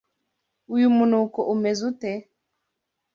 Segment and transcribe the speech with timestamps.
[0.73, 2.11] Uyu munuko umeze ute?